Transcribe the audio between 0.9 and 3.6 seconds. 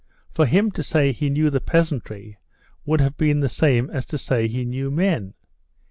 he knew the peasantry would have been the